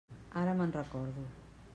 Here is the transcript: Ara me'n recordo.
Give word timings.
Ara 0.43 0.55
me'n 0.61 0.73
recordo. 0.77 1.27